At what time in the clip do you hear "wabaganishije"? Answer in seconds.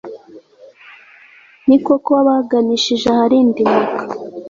2.15-3.07